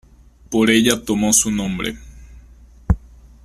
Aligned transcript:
Por 0.49 0.71
ella 0.71 1.05
tomó 1.05 1.31
su 1.31 1.51
nombre. 1.51 1.95